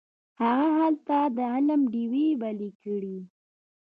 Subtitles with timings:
[0.41, 3.17] هغه هلته د علم ډیوې بلې کړې.